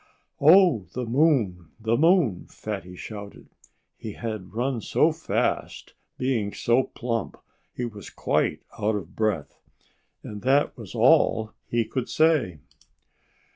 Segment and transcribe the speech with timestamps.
[0.41, 0.87] "Oh!
[0.93, 1.69] the moon!
[1.79, 3.49] the moon!" Fatty shouted.
[3.99, 7.37] He had run so fast that, being so plump,
[7.75, 9.61] he was quite out of breath.
[10.23, 12.57] And that was all he could say.